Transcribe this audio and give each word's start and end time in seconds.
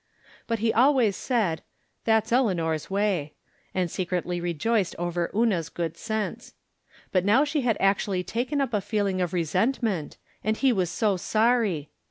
But 0.47 0.57
he 0.57 0.73
always 0.73 1.15
said," 1.15 1.61
Tliat's 2.07 2.31
Elea 2.31 2.55
nor's 2.55 2.89
way," 2.89 3.33
and 3.71 3.91
secretly 3.91 4.41
rejoiced 4.41 4.95
over 4.97 5.29
Una's 5.35 5.69
good 5.69 5.95
sense. 5.95 6.55
But 7.11 7.23
now 7.23 7.43
she 7.43 7.61
had 7.61 7.77
actually 7.79 8.23
taken 8.23 8.61
up 8.61 8.73
a 8.73 8.81
feeling 8.81 9.21
of 9.21 9.31
resentment, 9.31 10.17
and 10.43 10.57
he 10.57 10.73
was 10.73 10.89
so 10.89 11.17
sorry 11.17 11.91